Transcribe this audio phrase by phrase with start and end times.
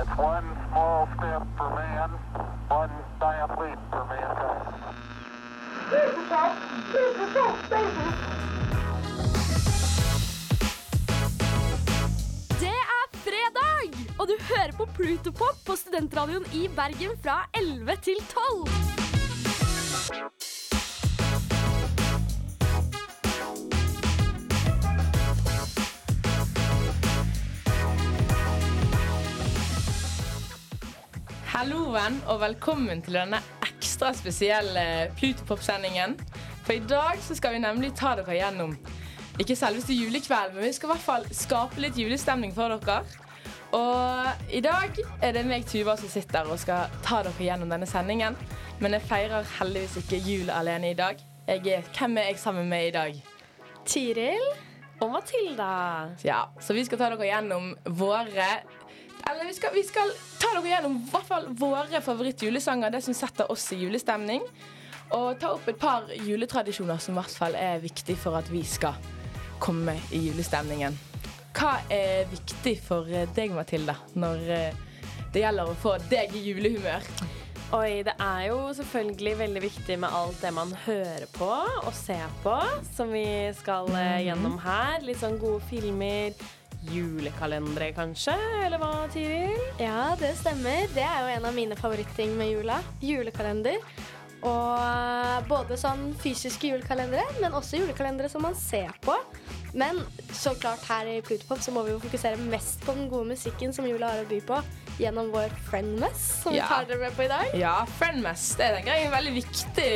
[0.00, 2.10] It's one small step for man,
[2.70, 4.60] one giant leap for mankind.
[12.60, 18.24] Det er fredag, og du hører på Plutopop på studentradioen i Bergen fra 11 til
[18.32, 18.99] 12.
[31.60, 36.14] Halloen og velkommen til denne ekstra spesielle Plutopop-sendingen.
[36.64, 38.72] For i dag så skal vi nemlig ta dere gjennom
[39.36, 43.02] ikke selveste julekvelden, men vi skal i hvert fall skape litt julestemning for dere.
[43.76, 47.90] Og i dag er det meg, Tuva, som sitter og skal ta dere gjennom denne
[47.90, 48.40] sendingen.
[48.80, 51.20] Men jeg feirer heldigvis ikke jul alene i dag.
[51.44, 53.22] Er, hvem er jeg sammen med i dag?
[53.84, 54.48] Tiril.
[55.00, 56.10] Og Matilda.
[56.24, 58.48] Ja, Så vi skal ta dere gjennom våre
[59.28, 63.16] Eller vi skal, vi skal ta dere gjennom i hvert fall våre favorittjulesanger, det som
[63.16, 64.44] setter oss i julestemning.
[65.16, 68.62] Og ta opp et par juletradisjoner som i hvert fall er viktig for at vi
[68.66, 68.98] skal
[69.60, 70.96] komme i julestemningen.
[71.56, 74.78] Hva er viktig for eh, deg, Mathilda, når eh,
[75.34, 77.04] det gjelder å få deg i julehumør?
[77.74, 82.32] Oi, det er jo selvfølgelig veldig viktig med alt det man hører på og ser
[82.42, 82.56] på,
[82.96, 83.26] som vi
[83.58, 85.02] skal eh, gjennom her.
[85.06, 86.34] Litt sånn gode filmer.
[86.88, 88.32] Julekalendere, kanskje?
[88.64, 89.58] Eller hva, Tiril?
[89.78, 90.86] Ja, det stemmer.
[90.94, 92.78] Det er jo en av mine favorittting med jula.
[93.04, 93.76] Julekalender.
[94.40, 99.12] Og både sånn fysiske julekalendere, men også julekalendere som man ser på.
[99.76, 100.00] Men
[100.34, 103.74] så klart her i Plutopop så må vi jo fokusere mest på den gode musikken
[103.76, 104.62] som jula har å by på,
[104.98, 106.64] gjennom vår Friendmess, som Ja.
[106.64, 107.52] vi tar dere med på i dag.
[107.60, 109.92] Ja, Friendmess det er en veldig viktig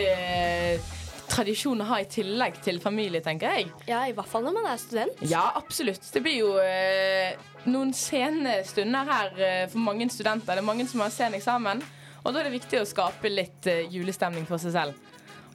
[1.34, 3.72] tradisjon å ha i tillegg til familie, tenker jeg.
[3.90, 5.24] Ja, i hvert fall når man er student.
[5.26, 6.04] Ja, absolutt.
[6.14, 7.34] Det blir jo eh,
[7.66, 10.54] noen sene stunder her eh, for mange studenter.
[10.54, 11.82] Det er mange som har sen eksamen.
[12.24, 15.10] Og da er det viktig å skape litt eh, julestemning for seg selv.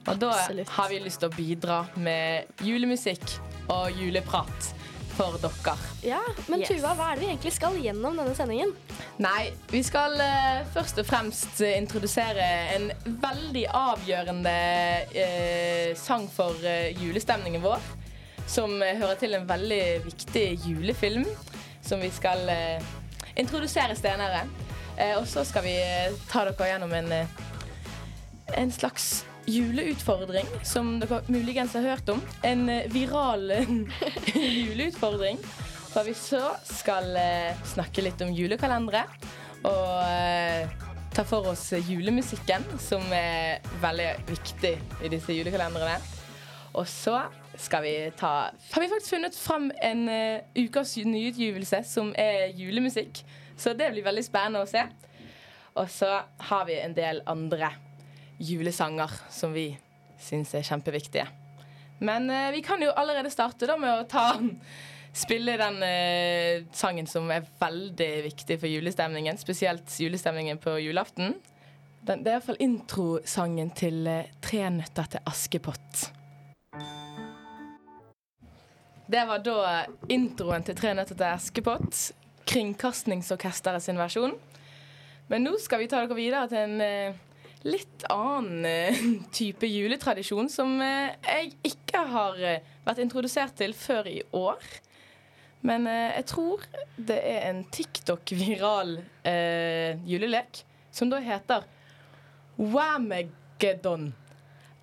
[0.08, 0.70] Og da Absolutt.
[0.76, 3.24] har vi lyst til å bidra med julemusikk
[3.72, 4.70] og juleprat
[5.20, 5.76] for dere.
[6.02, 6.70] Ja, Men Yes.
[6.70, 8.72] Tuva, hva er det vi egentlig skal gjennom denne sendingen?
[9.20, 12.88] Nei, vi skal uh, først og fremst eh, introdusere en
[13.20, 14.56] veldig avgjørende
[15.12, 17.84] uh, sang for uh, julestemningen vår.
[18.50, 21.26] Som hører til en veldig viktig julefilm
[21.86, 22.40] som vi skal
[23.38, 24.40] introdusere senere.
[25.20, 25.76] Og så skal vi
[26.32, 27.12] ta dere gjennom en,
[28.58, 32.20] en slags juleutfordring som dere muligens har hørt om.
[32.46, 33.72] En eh, viral eh,
[34.68, 35.40] juleutfordring.
[35.90, 39.04] For vi så skal eh, snakke litt om julekalendere.
[39.66, 40.78] Og
[41.12, 44.70] ta for oss julemusikken, som er veldig viktig
[45.04, 45.98] i disse julekalenderne.
[46.78, 47.18] Og så
[47.60, 50.06] skal vi ta Har vi faktisk funnet fram en
[50.56, 53.20] ukas nyutgivelse som er julemusikk.
[53.58, 54.86] Så det blir veldig spennende å se.
[55.76, 57.74] Og så har vi en del andre
[58.40, 59.68] julesanger som vi
[60.20, 61.26] syns er kjempeviktige.
[62.00, 64.24] Men eh, vi kan jo allerede starte da med å ta
[65.12, 69.38] Spille den eh, sangen som er veldig viktig for julestemningen.
[69.38, 71.34] Spesielt julestemningen på julaften.
[72.06, 76.04] Den, det er iallfall introsangen til eh, 'Tre nøtter til Askepott'.
[79.10, 82.12] Det var da introen til 'Tre nøtter til Askepott'.
[82.46, 84.38] Kringkastingsorkesteret sin versjon.
[85.28, 87.18] Men nå skal vi ta dere videre til en eh,
[87.64, 89.00] litt annen eh,
[89.36, 94.62] type juletradisjon som eh, jeg ikke har eh, vært introdusert til før i år.
[95.60, 96.62] Men jeg tror
[96.96, 98.94] det er en TikTok-viral
[99.28, 101.66] eh, julelek som da heter
[102.80, 104.12] Whamageddon.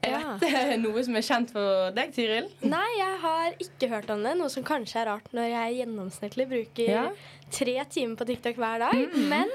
[0.06, 0.38] Er Ja.
[0.38, 2.52] dette noe som er kjent for deg, Tiril?
[2.62, 4.36] Nei, jeg har ikke hørt om det.
[4.38, 7.06] Noe som kanskje er rart når jeg gjennomsnittlig bruker Ja.
[7.50, 9.18] tre timer på TikTok hver dag.
[9.34, 9.50] Men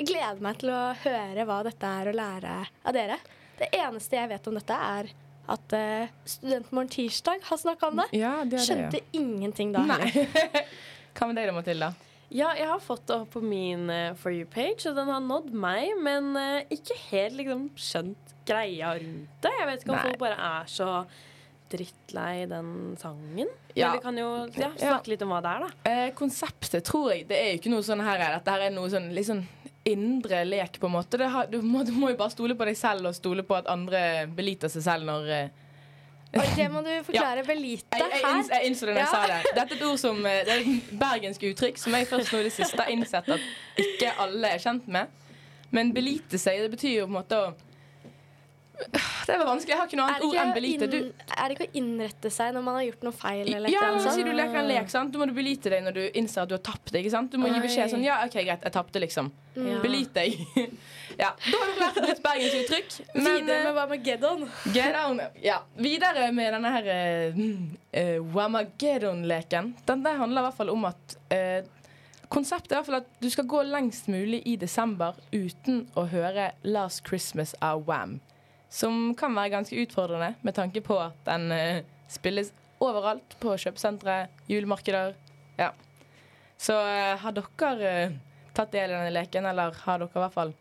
[0.00, 2.52] jeg gleder meg til å høre hva dette er å lære
[2.88, 3.18] av dere.
[3.58, 5.10] Det eneste jeg vet om dette, er
[5.50, 8.06] at uh, Studentmorgen tirsdag har snakka om det.
[8.16, 9.82] Ja, det Skjønte ingenting da.
[9.90, 10.08] Nei.
[11.16, 11.90] Hva med da, Matilda?
[12.30, 15.50] Ja, jeg har fått det opp på min uh, For you-page, og den har nådd
[15.52, 19.52] meg, men uh, ikke helt liksom skjønt greia rundt det.
[19.58, 20.06] Jeg vet ikke om Nei.
[20.08, 20.90] folk bare er så
[21.70, 23.50] drittlei den sangen.
[23.74, 23.90] Ja.
[23.90, 24.94] Men vi kan jo ja, Ja.
[24.94, 25.90] snakke litt om hva det er, da.
[25.90, 28.90] Eh, konseptet tror jeg Det er jo ikke noe sånn her Dette her er noe
[28.90, 29.44] sånn sånn
[29.92, 31.18] indre lek, på en måte.
[31.20, 33.56] Det har, du, må, du må jo bare stole på deg selv og stole på
[33.58, 35.48] at andre beliter seg selv når eh,
[36.38, 39.14] Og det må du forklare belite jeg, jeg, jeg innså det når jeg Ja.
[39.14, 39.54] sa det.
[39.56, 42.38] Dette er et ord som eh, Det er et bergensk uttrykk som jeg først nå
[42.42, 43.48] i det siste har innsett at
[43.82, 45.10] ikke alle er kjent med.
[45.74, 47.50] Men belite seg, det betyr jo på en måte å
[49.26, 49.72] Det var vanskelig.
[49.72, 50.86] Jeg har ikke noe annet ord enn belite.
[50.90, 50.96] Du,
[51.36, 53.42] er det ikke å innrette seg når man har gjort noe feil?
[53.44, 54.30] Eller ja, eller la annet oss si sånt?
[54.30, 55.12] du leker en lek, sant?
[55.12, 57.32] Du må du belite deg når du innser at du har tapt ikke sant?
[57.32, 59.30] Du må gi beskjed sånn Ja, OK, greit, jeg tapte, liksom.
[59.54, 59.80] Ja.
[59.84, 60.38] Belit deg.
[61.22, 62.94] ja, Da har du lært et bergensuttrykk.
[63.16, 64.46] Videre eh, med hva med Geddon?
[64.74, 65.20] Get on.
[65.42, 66.88] Ja, videre med denne her
[67.34, 69.74] uh, Wamageddon-leken.
[69.90, 71.60] Den der handler i hvert fall om at uh,
[72.30, 76.04] Konseptet er i hvert fall at du skal gå lengst mulig i desember uten å
[76.12, 78.20] høre 'Last Christmas' av Wam.
[78.70, 83.36] Som kan være ganske utfordrende med tanke på at den eh, spilles overalt.
[83.42, 85.16] På kjøpesentre, julemarkeder.
[85.58, 85.72] Ja.
[86.60, 88.18] Så eh, har dere eh,
[88.56, 90.54] tatt del i denne leken, eller har dere i hvert fall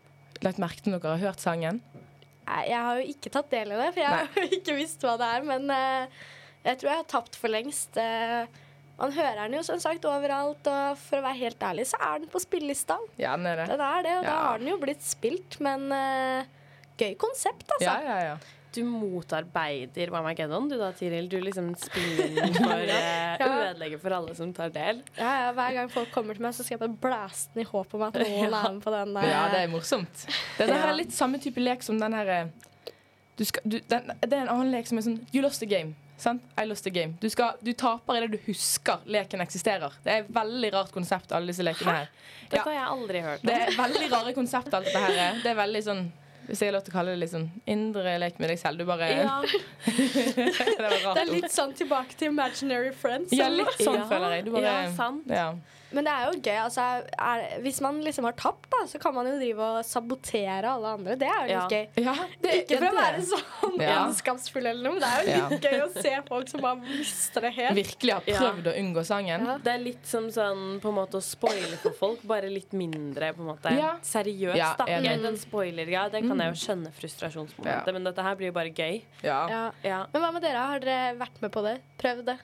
[0.46, 1.82] lagt merke til om dere har hørt sangen?
[2.50, 5.06] Nei, jeg har jo ikke tatt del i det, for jeg har jo ikke visst
[5.06, 5.48] hva det er.
[5.48, 6.26] Men eh,
[6.66, 8.00] jeg tror jeg har tapt for lengst.
[8.00, 8.66] Eh,
[9.00, 12.24] man hører den jo som sagt overalt, og for å være helt ærlig så er
[12.24, 12.98] den på spillelista.
[13.22, 13.68] Ja, den er det.
[13.72, 16.58] Den er det, og da har den jo blitt spilt, men eh,
[17.00, 17.86] gøy konsept, altså.
[17.90, 18.38] Ja, ja, ja.
[18.76, 21.26] Du motarbeider Mamageddon, du da, Tiril.
[21.32, 23.48] Du liksom spiller inn for eh, Ja.
[23.72, 25.00] ødelegger for alle som tar del.
[25.18, 27.68] Ja, ja, hver gang folk kommer til meg, så skal jeg bare blæse den i
[27.70, 29.26] håp om at noen er med på den der.
[29.32, 30.26] Ja, det er morsomt.
[30.60, 30.92] Det her Ja.
[30.92, 32.46] er litt samme type lek som den her eh,
[33.40, 35.70] du skal, du, den, Det er en annen lek som er sånn You lost the
[35.72, 35.96] game.
[36.20, 36.42] Sant?
[36.60, 37.14] I lost the game.
[37.24, 39.94] Du, skal, du taper idet du husker leken eksisterer.
[40.04, 42.10] Det er et veldig rart konsept, alle disse lekene her.
[42.50, 42.64] Dette Ja.
[42.66, 45.16] har jeg aldri hørt Det er veldig rare konsept, alt dette her.
[45.30, 45.40] er.
[45.42, 46.04] Det er veldig sånn
[46.50, 48.80] Hvis jeg har lov til å kalle det litt sånn indre lek med deg selv.
[48.82, 49.36] Du bare Ja.
[49.86, 50.46] Det.
[50.80, 53.32] Det er litt sånn tilbake til Imaginary Friends.
[53.36, 54.08] Ja, litt sånn Ja.
[54.10, 54.46] føler jeg.
[54.48, 55.28] Du bare, Ja, sant.
[55.30, 55.54] Ja.
[55.92, 56.58] Men det er jo gøy.
[56.64, 56.84] Altså,
[57.18, 60.88] er, hvis man liksom har tapt, da, så kan man jo drive og sabotere alle
[61.00, 61.16] andre.
[61.18, 61.68] Det er jo litt Ja.
[61.70, 62.04] gøy.
[62.06, 62.14] Ja,
[62.44, 63.96] det, Ikke for å være sånn Ja.
[64.06, 67.42] ondskapsfull eller noe, men det er jo litt gøy å se folk som bare mister
[67.42, 67.76] det helt.
[67.76, 69.46] Virkelig har prøvd å unngå sangen.
[69.48, 69.58] Ja.
[69.58, 73.34] Det er litt som sånn på en måte å spoile for folk, bare litt mindre
[73.34, 73.96] på en måte Ja.
[74.02, 74.56] seriøst.
[74.58, 74.86] Ja, da.
[74.86, 75.04] Mm.
[75.04, 77.92] Den en spoiler, ja, det kan jeg jo skjønne frustrasjonsmomentet, Ja.
[77.94, 79.02] men dette her blir jo bare gøy.
[79.24, 79.48] Ja.
[79.50, 79.72] Ja.
[79.84, 80.06] Ja.
[80.14, 80.58] Men hva med dere?
[80.58, 81.82] Har dere vært med på det?
[81.98, 82.40] Prøvd det?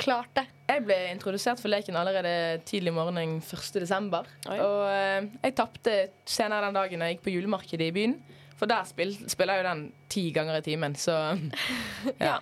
[0.00, 0.46] Klart det?
[0.68, 3.66] Jeg ble introdusert for leken allerede tidlig morgen 1.
[3.82, 4.26] desember.
[4.48, 5.98] Og eh, jeg tapte
[6.28, 8.16] senere den dagen jeg gikk på julemarkedet i byen.
[8.58, 11.18] For der spil, spiller jo den ti ganger i timen, så
[12.22, 12.38] ja.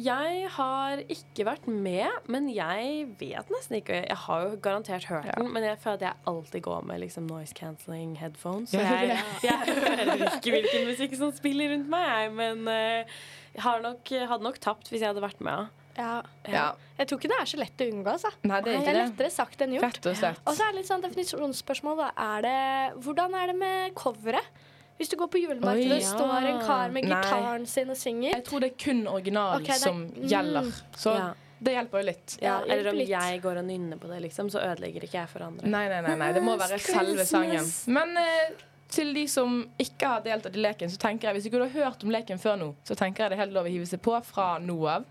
[0.00, 5.26] Jeg har ikke vært med, men jeg vet nesten ikke Jeg har jo garantert hørt
[5.28, 5.34] Ja.
[5.36, 8.70] den, men jeg føler at jeg alltid går med liksom noise cancelling headphones.
[8.72, 9.18] Så Ja, jeg,
[9.50, 13.20] jeg hører ikke hvilken musikk som spiller rundt meg, jeg, men uh,
[13.58, 15.68] jeg har nok, hadde nok tapt hvis jeg hadde vært med.
[15.96, 16.22] Ja.
[16.48, 16.66] ja.
[16.98, 18.30] Jeg tror ikke det er så lett å unngå, altså.
[18.42, 19.04] Nei, det er Det ikke er det.
[19.10, 20.00] lettere sagt enn gjort.
[20.06, 20.16] Og
[20.54, 21.96] så er det litt sånn definisjonsspørsmål.
[21.96, 22.10] Da.
[22.36, 24.66] Er det, hvordan er det med coveret?
[25.00, 26.08] Hvis du går på julemarkedet, og ja.
[26.12, 27.16] står en kar med Nei.
[27.22, 28.34] gitaren sin og synger.
[28.34, 30.26] Jeg tror det er kun original okay, er- som mm.
[30.28, 30.72] gjelder.
[30.92, 31.28] Så Ja.
[31.58, 32.38] det hjelper jo litt.
[32.42, 33.08] Ja, Ja, eller om litt.
[33.08, 35.66] jeg går og nynner på det, liksom, så ødelegger ikke jeg for andre.
[35.66, 36.32] Nei, nei, nei, nei.
[36.32, 37.64] Det må være selve sangen.
[37.86, 38.50] Men eh,
[38.90, 41.84] til de som ikke har deltatt i leken, så tenker jeg hvis ikke du har
[41.90, 44.02] hørt om leken før nå, så tenker jeg det er helt lov å hive seg
[44.02, 45.04] på fra nå av.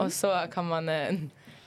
[0.00, 1.22] Og så kan man eh,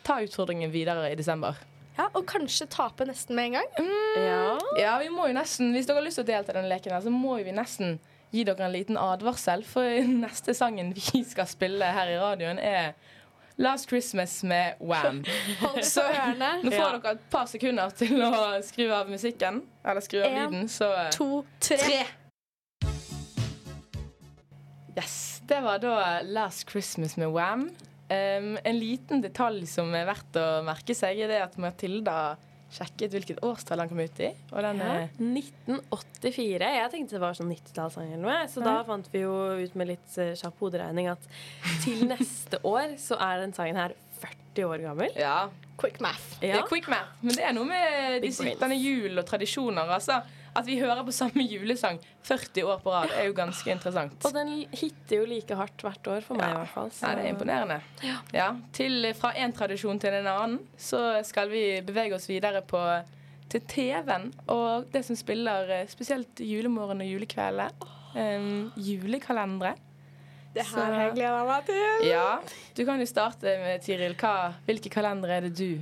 [0.06, 1.57] ta utfordringen videre i desember.
[1.96, 3.90] Ja, og kanskje tape nesten med en gang.
[4.19, 4.57] Ja.
[4.80, 6.92] Ja, vi må jo nesten, Hvis dere har lyst til å delta i denne leken,
[6.92, 7.98] her, så må vi nesten
[8.36, 9.63] gi dere en liten advarsel.
[9.68, 12.94] For neste sangen vi skal spille her i radioen, er
[13.57, 15.24] Last Christmas med Wam.
[15.81, 18.34] Så nå får dere et par sekunder til å
[18.68, 19.63] skru av musikken.
[19.86, 20.68] Eller skru av En, lyden.
[20.72, 21.80] Så To, tre.
[21.80, 22.04] tre.
[24.96, 27.69] Yes, Det var da Last Christmas med Wam.
[28.06, 32.36] Um, en liten detalj som er verdt å merke seg, er det at Matilda
[32.75, 34.31] sjekket hvilket årstall han kom ut i.
[34.52, 36.69] Og den er 1984.
[36.76, 38.40] Jeg tenkte det var sånn 90-tallssang eller noe.
[38.52, 41.30] Så da fant vi jo ut med litt eh, kjapp hoderegning at
[41.85, 45.16] til neste år så er den sangen her 40 år gammel.
[45.19, 45.38] Ja,
[45.76, 46.38] Quick math.
[46.40, 48.80] Det er quick math, men det er noe med de disse, brains.
[48.80, 49.90] jul og tradisjoner.
[49.92, 50.21] Altså,
[50.56, 54.16] at vi hører på samme julesang 40 år på rad, er jo ganske interessant.
[54.26, 56.90] Og den hitter jo like hardt hvert år for meg i hvert fall.
[56.92, 57.81] så- Ja, det er imponerende.
[58.33, 62.81] Ja, til, fra en tradisjon til en annen så skal vi bevege oss videre på
[63.50, 67.69] til TV-en og det som spiller eh, spesielt julemorgen og julekvelden.
[68.16, 69.76] Um, julekalendere.
[70.56, 72.06] Det Så- her har jeg gleda meg til.
[72.07, 72.40] Ja,
[72.78, 74.16] du kan jo starte med Tiril.
[74.66, 75.80] Hvilke kalendere er det du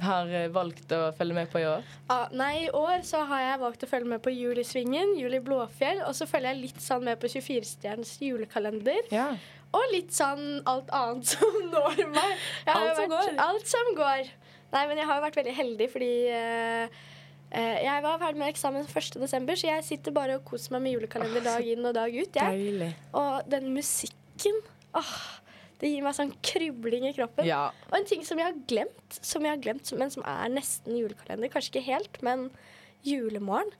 [0.00, 1.82] har eh, valgt å følge med på i år?
[2.08, 5.12] Ah, nei, I år så har jeg valgt å følge med på Jul i Svingen,
[5.20, 9.02] Jul i Blåfjell, og så følger jeg litt sånn med på 24-stjerners julekalender.
[9.12, 9.34] Ja.
[9.74, 12.38] Og litt sånn alt annet som når meg.
[12.66, 13.38] Alt som vært- går.
[13.44, 14.30] Alt som går.
[14.72, 16.88] Nei, men jeg har jo vært veldig heldig fordi eh,
[17.54, 21.44] jeg var ferdig med eksamen 1.12., så jeg sitter bare og koser meg med julekalender
[21.44, 22.38] dag inn og dag ut.
[22.40, 22.90] Jeg.
[23.14, 24.60] Og den musikken
[24.94, 25.14] åh,
[25.80, 27.44] Det gir meg sånn kribling i kroppen.
[27.46, 27.68] Ja.
[27.90, 30.96] Og en ting som jeg har glemt, som jeg har glemt, men som er nesten
[30.96, 31.50] julekalender.
[31.52, 32.46] Kanskje ikke helt, men
[33.04, 33.72] julemorgen.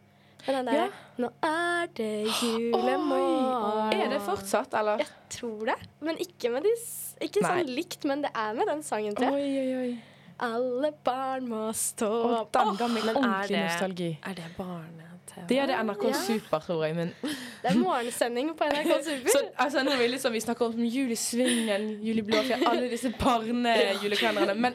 [0.45, 0.89] Men den der Ja.
[1.17, 3.95] Nå er det julemorgen.
[3.95, 4.99] Er det fortsatt, eller?
[4.99, 5.79] Jeg tror det.
[6.01, 6.75] Men ikke med de
[7.25, 9.33] Ikke sånn likt, men det er med den sangen, tror jeg.
[9.33, 10.14] Oi, oi, oi.
[10.43, 12.09] Alle barn må stå
[12.41, 12.57] opp.
[12.91, 14.19] men er det- nostalgi.
[14.27, 15.47] Er det barne-TV?
[15.49, 16.13] Det er det NRK Ja.
[16.13, 16.97] Super, tror jeg.
[16.97, 19.29] Men Det er morgensending på NRK Super.
[19.31, 22.91] så, altså, nå vi liksom, vi snakker om Julesvingen, i Svingen, Jul i Blåfjell, alle
[22.91, 24.61] disse barnejulekalenderne.
[24.61, 24.75] Men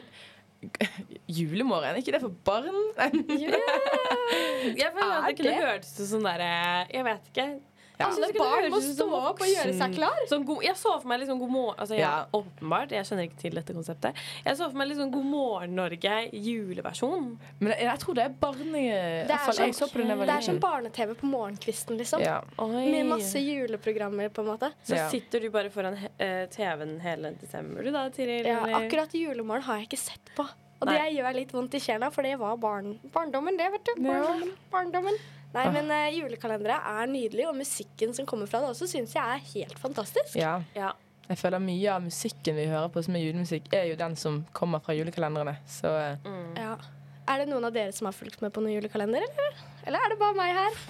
[1.28, 2.74] julemorgen, er ikke det for barn?
[4.76, 7.46] Jeg føler at det kunne hørtes ut som derre Jeg vet ikke.
[8.00, 8.06] Ja.
[8.08, 10.20] Jeg synes det barn må stå opp og gjøre seg klar.
[10.30, 12.24] Sånn god, jeg så for meg liksom God morgen altså, jeg, Ja.
[12.32, 14.22] Åpenbart, jeg kjenner ikke til dette konseptet.
[14.46, 17.26] Jeg så for meg liksom God morgen Norge juleversjon.
[17.60, 18.80] Men jeg, jeg tror det er barne...
[18.80, 21.98] i Det er, fall jeg sånn, så på det det er som barne-TV på morgenkvisten,
[22.00, 22.24] liksom.
[22.24, 22.38] Ja.
[22.60, 24.72] Med masse juleprogrammer, på en måte.
[24.86, 25.08] Så Ja.
[25.12, 28.46] sitter du bare foran he- eh, TV-en hele desember, du da, Tiril?
[28.48, 30.46] Ja, akkurat julemorgen har jeg ikke sett på.
[30.80, 31.10] Og det Nei.
[31.18, 34.00] gjør litt vondt i sjela, for det var barn, barndommen, det, vet du.
[34.00, 34.54] Barndommen.
[34.72, 35.18] barndommen.
[35.54, 39.36] Nei, men uh, julekalendere er nydelig, og musikken som kommer fra det også, syns jeg
[39.36, 40.36] er helt fantastisk.
[40.38, 40.58] ja.
[40.78, 40.94] Ja.
[41.30, 44.40] Jeg føler mye av musikken vi hører på som er julemusikk, er jo den som
[44.56, 45.52] kommer fra julekalenderne.
[45.70, 46.26] Så uh.
[46.26, 46.56] Mm.
[46.58, 46.72] Ja.
[47.30, 49.60] Er det noen av dere som har fulgt med på noen julekalender, eller?
[49.86, 50.80] Eller er det bare meg her?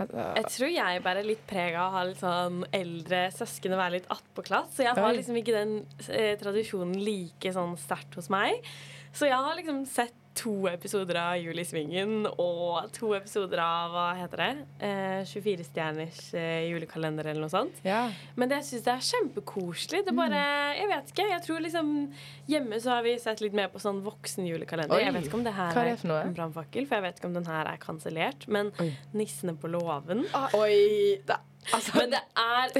[0.00, 3.82] altså, Jeg tror jeg bærer litt preg av å ha litt sånn eldre søsken og
[3.82, 4.72] være litt attpåklatt.
[4.72, 5.74] Så jeg har liksom ikke den
[6.08, 8.64] eh, tradisjonen like sånn sterkt hos meg.
[9.12, 13.90] Så jeg har liksom sett to episoder av Jul i Svingen og to episoder av
[13.92, 14.50] hva heter det?
[14.88, 17.82] Eh, 24-stjerners eh, julekalender eller noe sånt.
[17.84, 18.06] ja.
[18.36, 20.00] Men det, jeg syns det er kjempekoselig.
[20.06, 20.42] Det er bare,
[20.78, 21.28] Jeg vet ikke.
[21.34, 21.92] Jeg tror liksom
[22.48, 25.02] Hjemme så har vi sett litt mer på sånn voksenjulekalender.
[25.04, 26.24] Jeg vet ikke om det her Hva er det for noe?
[26.26, 28.48] en brannfakkel, for jeg vet ikke om den her er kansellert.
[28.48, 28.90] Men Oi.
[29.12, 30.24] 'Nissene på låven'
[30.58, 31.20] Oi!
[31.28, 31.38] Da,
[31.74, 32.74] altså, Men det er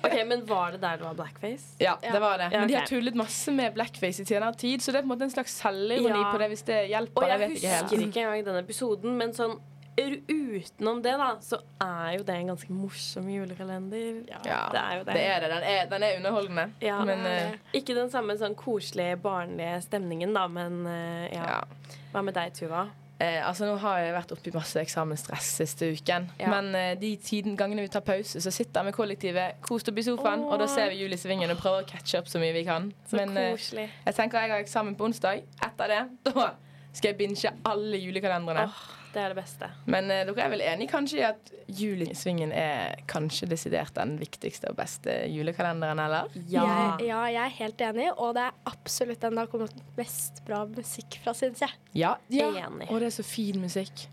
[0.00, 1.76] Ok, men var det der det var blackface?
[1.80, 2.48] ja, det var det.
[2.52, 5.10] Ja, Men de har tullet masse med blackface i senere tid, så det er på
[5.10, 6.32] en måte en slags selvironi Ja.
[6.32, 7.22] på det hvis det hjelper.
[7.22, 9.58] Og jeg, jeg ikke husker ikke engang den episoden, men sånn
[9.96, 14.18] utenom det, da, så er jo det en ganske morsom julekalender.
[14.28, 14.40] Ja,
[14.72, 15.14] det er jo det.
[15.14, 15.48] Det er det.
[15.54, 16.66] Den er, den er underholdende.
[16.84, 17.36] Ja, men det.
[17.80, 21.48] Ikke den samme sånn koselige, barnlige stemningen, da, men uh, ja.
[21.56, 21.96] ja.
[22.12, 22.86] Hva med deg, Tuva?
[23.18, 26.28] Eh, altså Nå har jeg vært oppi masse eksamensstress siste uken.
[26.40, 26.50] Ja.
[26.52, 30.04] Men eh, de tiden, gangene vi tar pause, så sitter med kollektivet kost opp i
[30.04, 30.44] sofaen.
[30.44, 30.52] Åh.
[30.52, 32.66] Og da ser vi Jul i Svingen og prøver å catche opp så mye vi
[32.68, 32.90] kan.
[33.08, 35.46] Så Men eh, jeg tenker jeg har eksamen på onsdag.
[35.64, 36.50] Etter det da
[36.96, 38.68] skal jeg binge alle julekalenderne.
[39.16, 39.68] Det er det beste.
[39.88, 44.68] Men eh, dere er vel enige kanskje i at Julesvingen er kanskje desidert den viktigste
[44.68, 46.28] og beste julekalenderen, eller?
[46.52, 46.66] Ja.
[46.66, 50.42] Jeg, ja, jeg er helt enig, og det er absolutt den det har kommet mest
[50.44, 51.72] bra musikk fra, syns jeg.
[51.96, 52.12] Ja.
[52.28, 52.90] Enig.
[52.90, 54.04] Og det er så fin musikk.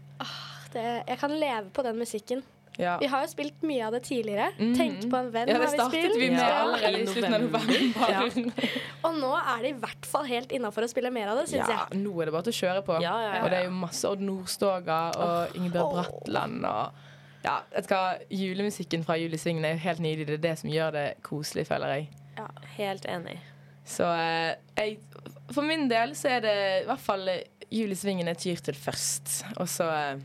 [0.74, 2.40] Det, jeg kan leve på den musikken.
[2.82, 2.98] Ja.
[2.98, 4.48] Vi har jo spilt mye av det tidligere.
[4.58, 4.74] Mm.
[4.76, 6.18] 'Tenk på en venn' Ja, det har vi startet spilt.
[6.20, 6.62] vi med Ja.
[6.64, 8.34] allerede i slutten av november.
[8.34, 8.70] november.
[9.04, 11.68] Og nå er det i hvert fall helt innafor å spille mer av det, syns
[11.70, 12.02] Ja, jeg.
[12.02, 13.02] nå er det bare til å kjøre på.
[13.02, 13.44] Ja, ja, ja.
[13.44, 16.92] Og det er jo masse Odd Nordstoga og Ingebjørg Bratland og
[17.44, 20.26] ja, skal Julemusikken fra Julesvingen er jo helt nydelig.
[20.28, 22.10] Det er det som gjør det koselig, føler jeg.
[22.38, 23.38] Ja, helt enig.
[23.86, 24.98] Så eh, jeg,
[25.52, 27.28] for min del så er det i hvert fall
[27.70, 29.44] Julesvingen Jul jeg tyr til først.
[29.60, 30.22] Og så eh,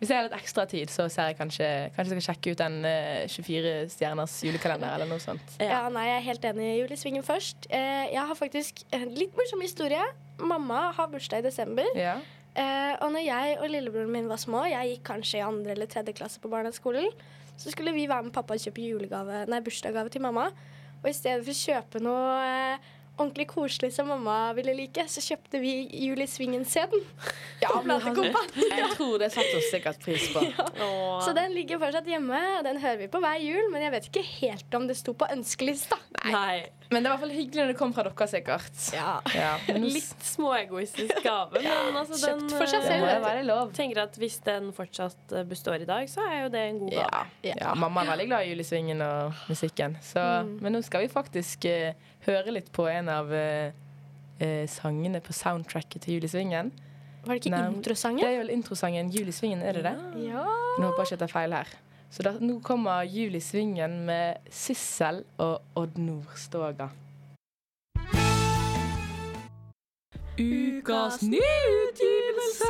[0.00, 2.60] hvis jeg har litt ekstra tid, så ser jeg kanskje Kanskje jeg skal sjekke ut
[2.60, 5.56] den eh, 24 stjerners julekalender eller noe sånt.
[5.62, 5.70] Ja.
[5.70, 6.70] Ja, nei, jeg er helt enig.
[6.80, 7.68] Jul i Svingen først.
[7.70, 10.02] Eh, jeg har faktisk en litt morsom historie.
[10.42, 11.88] Mamma har bursdag i desember.
[11.98, 12.18] Ja.
[12.54, 15.90] Eh, og når jeg og lillebroren min var små, jeg gikk kanskje i andre eller
[15.90, 17.08] tredje klasse på barneskolen,
[17.58, 20.48] så skulle vi være med pappa og kjøpe julegave, nei, bursdagsgave til mamma.
[21.04, 25.22] Og i stedet for å kjøpe noe eh, ordentlig koselig som mamma ville like, så
[25.22, 25.74] kjøpte vi
[26.06, 27.04] Jul i Svingen-CD-en.
[27.64, 27.70] Ja.
[27.84, 30.42] Jeg tror det satte oss sikkert pris på.
[30.80, 31.20] Ja.
[31.24, 34.08] Så den ligger fortsatt hjemme, og den hører vi på hver jul, men jeg vet
[34.10, 35.96] ikke helt om det sto på ønskelista.
[36.26, 36.64] Nei.
[36.90, 38.80] Men det er i hvert fall hyggelig når det kom fra dere, sikkert.
[38.94, 39.12] Ja.
[39.34, 39.52] Ja,
[39.84, 43.72] Litt småegoistisk gave, men altså den Kjøpt for seg eh, det må være lov.
[43.76, 46.96] tenker at hvis den fortsatt eh, består i dag, så er jo det en god
[46.96, 47.22] gave.
[47.46, 49.96] Ja, ja, mamma er veldig glad i Julesvingen og musikken.
[50.04, 50.24] Så,
[50.60, 53.72] Men nå skal vi faktisk uh, høre litt på en av uh,
[54.38, 56.72] eh, sangene på soundtracket til Julesvingen.
[57.24, 58.20] Var det ikke introsangen?
[58.20, 59.96] Det er vel introsangen Julesvingen, er det det?
[60.26, 60.44] Ja.
[60.76, 61.74] Nå håper jeg ikke jeg tar feil her.
[62.14, 66.86] Så da, nå kommer Julesvingen med Sissel og Odd Nordstoga.
[70.38, 72.68] Ukas nyutgivelse!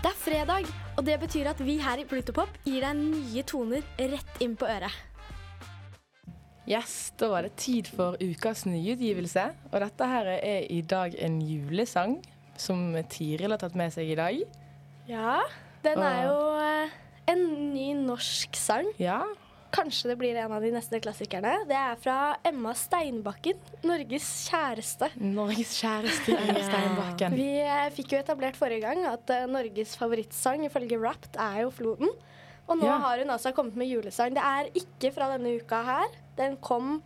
[0.00, 3.86] Det er fredag, og det betyr at vi her i Plutopop gir deg nye toner
[4.10, 4.98] rett inn på øret.
[6.66, 9.46] Yes, da var det tid for ukas nyutgivelse.
[9.70, 12.18] Og dette her er i dag en julesang
[12.60, 14.40] som Tiril har tatt med seg i dag.
[15.10, 15.38] Ja,
[15.84, 16.96] den er jo eh,
[17.32, 18.90] en ny norsk sang.
[19.00, 19.22] Ja,
[19.74, 21.52] kanskje det blir en av de neste klassikerne.
[21.70, 25.08] Det er fra Emma Steinbakken, Norges kjæreste.
[25.22, 27.36] Norges kjæreste Emma Steinbakken.
[27.38, 31.70] Vi eh, fikk jo etablert forrige gang at eh, Norges favorittsang ifølge Wrapped er jo
[31.74, 32.10] Floden.
[32.70, 32.98] Og nå Ja.
[33.02, 34.34] har hun altså kommet med julesang.
[34.36, 36.12] Det er ikke fra denne uka her.
[36.38, 37.00] Den kom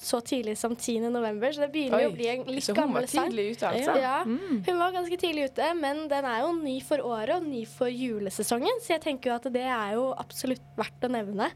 [0.00, 1.10] så tidlig som 10.
[1.12, 3.28] november, så det begynner Oi, å bli en litt så hun var sang.
[3.28, 3.96] tidlig ute, altså?
[4.00, 7.66] Ja, Hun var ganske tidlig ute, men den er jo ny for året og ny
[7.68, 11.50] for julesesongen, så jeg tenker jo at det er jo absolutt verdt å nevne.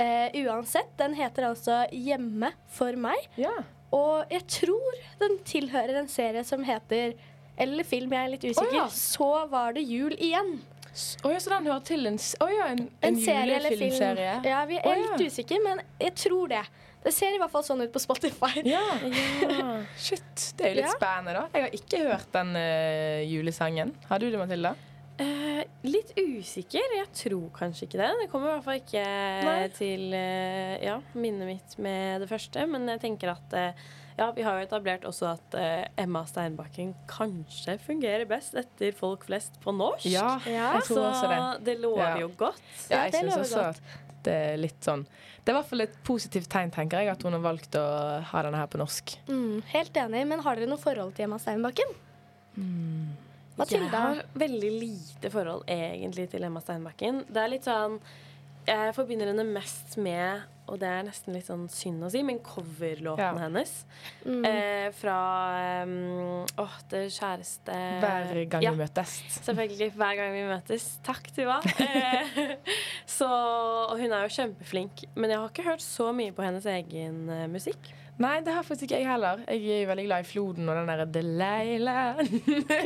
[0.00, 3.52] Uh, uansett, den heter altså 'Hjemme for meg', Ja.
[3.92, 7.14] og jeg tror den tilhører en serie som heter
[7.60, 8.70] eller film, jeg er litt usikker.
[8.72, 8.86] Oh, ja.
[8.88, 10.60] Så var det jul igjen.
[11.24, 13.86] Å ja, så den hører til en, oh, ja, en, en, En serie eller film.
[13.86, 14.32] julefilmserie?
[14.50, 15.10] Ja, vi er oh, ja.
[15.14, 16.62] litt usikre, men jeg tror det.
[17.00, 18.60] Det ser i hvert fall sånn ut på Spotify.
[18.68, 18.82] Ja.
[20.04, 20.96] Shit, det er jo litt Ja.
[20.98, 21.44] spennende, da.
[21.54, 23.94] Jeg har ikke hørt den uh, julesangen.
[24.10, 24.74] Har du det, Mathilda?
[25.20, 26.96] Uh, litt usikker.
[26.98, 28.10] Jeg tror kanskje ikke det.
[28.24, 29.06] Det kommer i hvert fall ikke
[29.46, 29.56] Nei.
[29.78, 32.66] til uh, ja, minnet mitt med det første.
[32.68, 33.58] Men jeg tenker at
[34.20, 39.24] ja, vi har jo etablert også at eh, Emma Steinbakken kanskje fungerer best etter folk
[39.26, 40.04] flest på norsk.
[40.12, 41.40] Ja, jeg tror også det.
[41.40, 42.18] Så det lover Ja.
[42.20, 42.60] jo godt.
[42.90, 43.80] Ja, Ja, jeg det synes lover også godt.
[43.80, 45.06] at det er litt sånn
[45.40, 47.84] Det er i hvert fall et positivt tegn, tenker jeg, at hun har valgt å
[48.28, 49.14] ha denne her på norsk.
[49.26, 51.88] Mm, helt enig, men har dere noe forhold til Emma Steinbakken?
[53.70, 57.24] Jeg har veldig lite forhold egentlig til Emma Steinbakken.
[57.28, 57.98] Det er litt sånn
[58.68, 62.38] Jeg forbinder henne mest med, og det er nesten litt sånn synd å si, men
[62.46, 63.32] coverlåten Ja.
[63.42, 63.72] hennes.
[64.24, 64.44] Mm.
[64.46, 65.16] Eh, fra
[65.84, 69.16] um, Åh, det kjæreste Hver gang ja, vi møtes.
[69.40, 69.90] Selvfølgelig.
[69.98, 70.90] Hver gang vi møtes.
[71.06, 71.60] Takk, Tuva.
[71.90, 72.52] Eh,
[73.08, 75.04] så, og hun er jo kjempeflink.
[75.16, 77.90] Men jeg har ikke hørt så mye på hennes egen uh, musikk.
[78.20, 79.40] Nei, det har faktisk ikke jeg heller.
[79.48, 82.18] Jeg er jo veldig glad i Floden og den derre Delilah.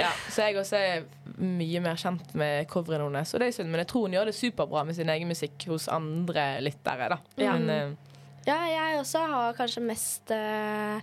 [0.00, 1.02] Ja, så jeg også er
[1.40, 3.34] mye mer kjent med coverene hennes.
[3.36, 5.66] Og det er synd, men jeg tror hun gjør det superbra med sin egen musikk
[5.68, 7.18] hos andre lyttere, da.
[7.40, 7.56] Ja.
[7.58, 8.06] Men, eh,
[8.46, 11.00] Ja, jeg også har kanskje mest eh,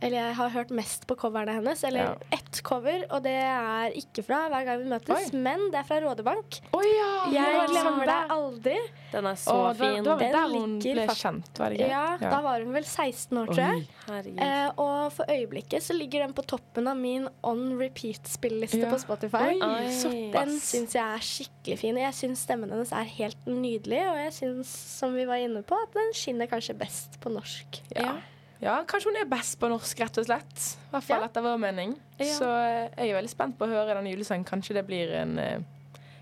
[0.00, 1.80] Eller jeg har hørt mest på coverne hennes.
[1.84, 2.14] Eller Ja.
[2.30, 5.38] ett cover, og det er ikke fra Hver gang vi møtes, Oi.
[5.42, 6.60] men det er fra Rådebank.
[6.72, 7.08] Oh, ja!
[7.34, 8.76] Jeg glemmer deg aldri.
[9.10, 10.04] Den er så oh, fin.
[10.04, 11.90] Da, da, der hun ligger ble kjent, var det ikke?
[11.90, 14.38] Ja, Da var hun vel 16 år, tror jeg.
[14.38, 18.90] Eh, og for øyeblikket så ligger den på toppen av min on repeat-spilleliste Ja.
[18.92, 19.58] på Spotify.
[19.58, 20.30] Oi, Oi.
[20.32, 21.96] Den syns jeg er skikkelig fin.
[21.98, 25.74] Jeg syns stemmen hennes er helt nydelig, og jeg syns, som vi var inne på,
[25.74, 27.82] at den skinner kanskje best på norsk.
[27.96, 28.14] Ja.
[28.60, 30.64] Ja, kanskje hun er best på norsk, rett og slett.
[30.88, 31.26] I hvert fall Ja.
[31.28, 31.96] etter vår mening.
[32.18, 32.24] Ja.
[32.34, 34.44] Så eh, jeg er veldig spent på å høre den julesangen.
[34.44, 35.58] Kanskje det blir en eh,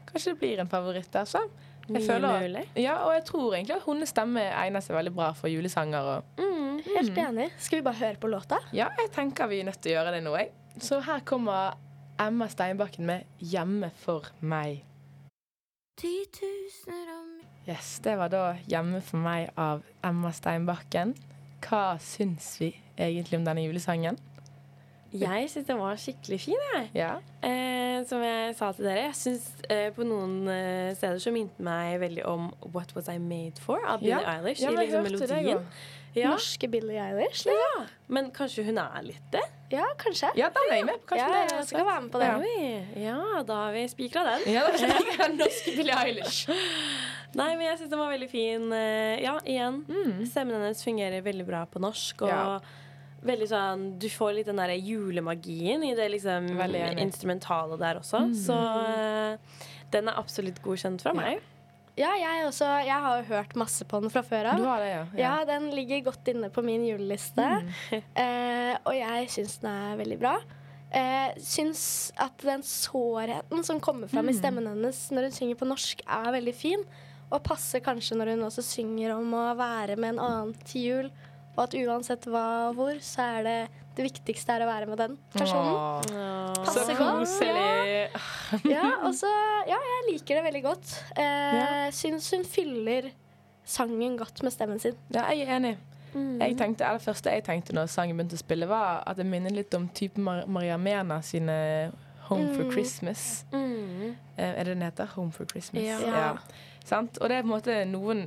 [0.06, 1.42] Kanskje det blir en favoritt altså.
[1.88, 5.48] Jeg føler- Ja, og jeg tror egentlig at hennes stemme egner seg veldig bra for
[5.48, 6.02] julesanger.
[6.16, 7.50] Og Mm, helt enig.
[7.58, 8.58] Skal vi bare høre på låta?
[8.72, 10.50] ja, jeg tenker vi er nødt til å gjøre det nå, jeg.
[10.80, 11.74] Så her kommer
[12.18, 14.82] Emma Steinbakken med 'Hjemme for meg'.
[17.68, 21.14] Yes, Det var da 'Hjemme for meg' av Emma Steinbakken.
[21.64, 24.18] Hva syns vi egentlig om denne julesangen?
[25.16, 26.90] Jeg syns den var skikkelig fin, jeg.
[26.98, 27.16] Ja,
[27.46, 31.62] Eh, som jeg sa til dere, jeg syns eh, på noen eh, steder så minte
[31.64, 34.34] meg veldig om What Was I Made For av Billie Ja.
[34.34, 34.60] Eilish.
[34.60, 35.62] Ja, i liksom melodien.
[36.16, 36.30] Ja.
[36.32, 37.44] Norske Billie Eilish?
[37.46, 37.52] liksom.
[37.56, 37.86] ja.
[38.08, 39.44] Men kanskje hun er litt det?
[39.72, 40.30] Ja, kanskje.
[40.36, 41.14] ja den er jeg med på.
[41.14, 42.28] Kanskje Ja, det er jeg skal være med på det.
[42.28, 43.08] Ja.
[43.08, 44.46] Ja, da har vi spikra den.
[44.54, 46.48] Ja, er den norske Billie Eilish.
[47.36, 48.66] Nei, men jeg syns den var veldig fin.
[48.72, 49.82] Eh, Ja, igjen.
[50.30, 52.22] Stemmen hennes fungerer veldig bra på norsk.
[52.24, 52.60] Og Ja.
[53.26, 58.22] veldig sånn Du får litt den der julemagien i det liksom Veldig instrumentale der også.
[58.34, 59.36] Så eh,
[59.92, 61.40] den er absolutt godkjent fra meg.
[61.96, 62.66] Ja, jeg også.
[62.84, 64.58] Jeg har jo hørt masse på den fra før av.
[64.60, 65.04] Du har det, ja.
[65.16, 67.46] Ja, den ligger godt inne på min juleliste.
[67.92, 70.34] Eh, og jeg syns den er veldig bra.
[70.92, 75.66] Eh, syns at den sårheten som kommer fram i stemmen hennes når hun synger på
[75.68, 76.84] norsk, er veldig fin.
[77.32, 81.08] Og passer kanskje når hun også synger om å være med en annen til jul.
[81.56, 83.58] Og at uansett hva og hvor, så er det
[83.96, 85.72] det viktigste er å være med den personen.
[85.72, 88.10] Åh, så Passer koselig.
[88.68, 89.30] Ja, og så,
[89.64, 90.92] ja, jeg liker det veldig godt.
[91.16, 93.08] Eh, Syns hun fyller
[93.66, 94.98] sangen godt med stemmen sin.
[95.16, 95.74] Ja, jeg er enig.
[96.16, 99.26] Jeg tenkte, eller Det første jeg tenkte når sangen begynte å spille, var at det
[99.28, 101.56] minner litt om type Mar Maria Mena sine
[102.28, 103.44] Home for Christmas.
[103.52, 104.14] Mm.
[104.36, 105.08] Eh, er det den heter?
[105.16, 105.82] Home for Christmas.
[105.84, 105.98] ja.
[106.04, 106.30] Ja.
[106.86, 107.18] Sant?
[107.20, 108.26] Og det er på en måte noen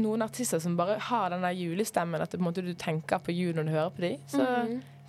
[0.00, 3.20] noen artister som bare har den der julestemmen, at det, på en måte, du tenker
[3.20, 4.22] på jul når du hører på dem.
[4.26, 4.46] Så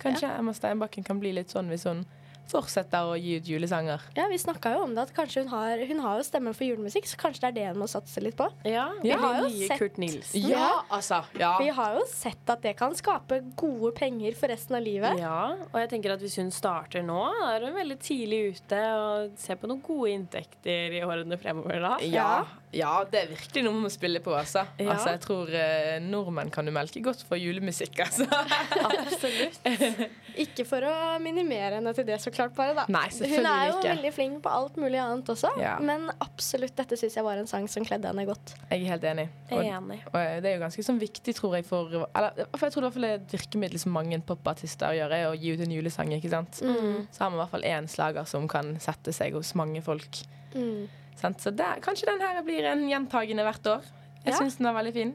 [0.02, 2.02] kanskje Emma Steinbakken kan bli litt sånn hvis hun
[2.44, 4.02] fortsetter å gi ut julesanger.
[4.18, 6.66] Ja, Vi snakka jo om det, at kanskje hun har, hun har jo stemmen for
[6.68, 8.50] julemusikk, så kanskje det er det hun må satse litt på.
[8.68, 10.44] Ja, Vi har jo nye sett- Kurt Nilsen.
[10.50, 11.22] Ja, altså!
[11.40, 11.54] Ja.
[11.58, 15.16] Vi har jo sett at det kan skape gode penger for resten av livet.
[15.18, 18.82] Ja, og jeg tenker at hvis hun starter nå, da er hun veldig tidlig ute
[19.00, 21.96] og ser på noen gode inntekter i årene fremover da.
[22.04, 24.64] Ja, Ja, det er virkelig noe man må spille på, altså.
[24.80, 24.90] Ja.
[24.96, 28.26] altså jeg tror eh, nordmenn kan du melke godt for julemusikk, altså.
[28.88, 29.60] Absolutt.
[30.44, 32.84] Ikke for å minimere henne til det, så klart, bare, da.
[32.90, 33.90] Nei, Hun er jo ikke.
[33.92, 35.76] veldig flink på alt mulig annet også, Ja.
[35.78, 38.56] men absolutt dette syns jeg var en sang som kledde henne godt.
[38.70, 39.28] Jeg er helt enig.
[39.52, 40.00] Og, Enig.
[40.10, 43.04] og det er jo ganske sånn viktig, tror jeg, for Eller for jeg tror det
[43.06, 46.58] er et virkemiddel som mange popartister gjør, er å gi ut en julesang, ikke sant.
[46.64, 47.06] Mm.
[47.14, 50.24] Så har man i hvert fall én slager som kan sette seg hos mange folk.
[50.54, 50.88] Mm.
[51.20, 51.40] Sant?
[51.40, 53.84] Så der, kanskje den her blir en gjentagende hvert år.
[54.24, 54.38] Jeg Ja.
[54.40, 55.14] syns den er veldig fin.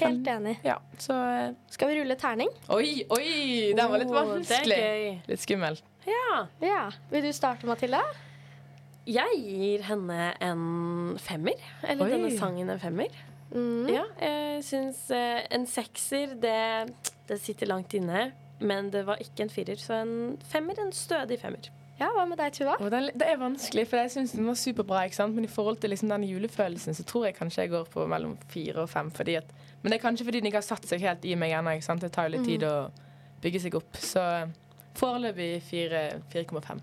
[0.00, 0.56] Helt enig.
[0.64, 2.48] Ja, så eh, Skal vi rulle terning?
[2.68, 3.72] Oi, oi!
[3.76, 4.78] Den var litt vanskelig.
[4.82, 5.78] Oh, Litt skummel.
[6.06, 6.46] Ja.
[6.60, 6.90] Ja.
[7.10, 8.00] Vil du starte, Mathilde?
[9.06, 11.60] Jeg gir henne en femmer.
[11.86, 12.10] Eller Oi.
[12.10, 13.12] denne sangen en femmer.
[13.54, 13.86] Mm.
[13.92, 16.56] Ja, jeg syns eh, en sekser, det,
[17.28, 18.32] det sitter langt inne.
[18.64, 21.68] Men det var ikke en firer, så en femmer, en stødig femmer.
[22.00, 22.74] Ja, Hva med deg, Tuva?
[22.90, 25.04] Den, det er vanskelig, for jeg syns den var superbra.
[25.06, 25.36] ikke sant?
[25.36, 28.34] Men i forhold til liksom den julefølelsen, så tror jeg kanskje jeg går på mellom
[28.50, 29.12] fire og fem.
[29.14, 31.54] Fordi at, men det er kanskje fordi den ikke har satt seg helt i meg
[31.54, 31.76] ennå.
[32.02, 32.74] Det tar jo litt tid å
[33.44, 34.00] bygge seg opp.
[34.02, 34.24] Så
[34.94, 36.80] foreløpig 4,5.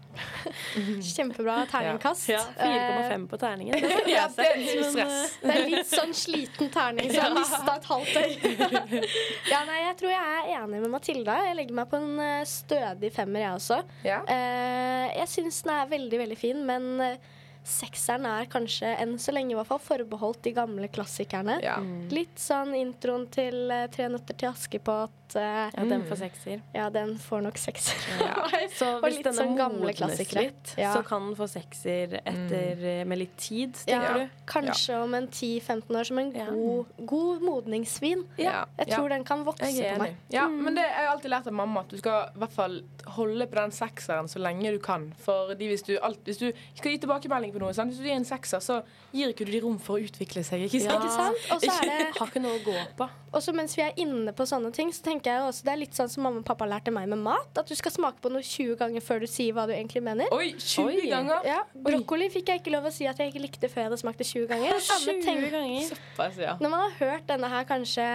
[1.15, 2.29] Kjempebra terningkast.
[2.29, 3.75] Ja, 4,5 på terningen.
[4.11, 5.17] Ja, det er litt stress.
[5.41, 8.55] Eh, Det er litt sånn sliten terning som har mista et halvt øye.
[9.53, 11.37] ja, nei, jeg tror jeg er enig med Matilda.
[11.47, 13.81] Jeg legger meg på en eh, stødig femmer, jeg også.
[14.07, 14.19] Ja.
[14.27, 17.31] Eh, jeg syns den er veldig, veldig fin, men eh,
[17.63, 21.59] sekseren er kanskje enn så lenge i hvert fall forbeholdt de gamle klassikerne.
[21.63, 21.77] Ja.
[22.11, 25.11] Litt sånn introen til uh, Tre nøtter til Askepott.
[25.31, 26.61] Uh, Ja, den får sekser.
[26.75, 27.95] ja, den får nok sekser.
[28.79, 30.41] Så Og hvis litt denne sånn gamle modnes klassikere.
[30.49, 30.89] litt, Ja.
[30.95, 33.07] så kan den få sekser etter, mm.
[33.07, 34.41] med litt tid, Ja, tenker du?
[34.51, 36.45] kanskje om en 10-15 år som en Ja.
[36.51, 38.25] god, god modningsvin.
[38.37, 38.65] Ja.
[38.77, 40.17] Jeg tror den kan vokse på meg.
[40.29, 42.81] Ja, men det har jeg alltid lært av mamma, at du skal i hvert fall
[43.15, 45.13] holde på den sekseren så lenge du kan.
[45.23, 47.91] For hvis du, alt, hvis du skal gi tilbakemelding på noe, sant?
[47.91, 48.79] hvis du er en sekser, så
[49.13, 50.65] gir ikke du de rom for å utvikle seg.
[50.67, 51.03] Ikke sant?
[51.03, 51.41] Ikke sant?
[51.55, 53.07] Og så er det Har ikke noe å gå på.
[53.31, 55.79] Og så mens vi er inne på sånne ting, så tenker jeg også det er
[55.83, 57.51] litt sånn som mamma og pappa lærte meg med mat.
[57.61, 60.31] At du skal smake på noe 20 ganger før du sier hva du egentlig mener.
[60.35, 61.05] Oi, 20 Oi.
[61.11, 61.45] ganger?
[61.47, 64.01] Ja, Brokkoli fikk jeg ikke lov å si at jeg ikke likte før jeg hadde
[64.03, 64.81] smakt det 20 ganger.
[64.89, 65.87] 20 tenker, ganger.
[65.93, 66.57] Såpass, ja.
[66.59, 68.07] Når man har hørt denne her kanskje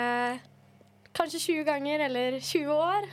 [1.16, 3.06] Kanskje 20 ganger eller 20 år,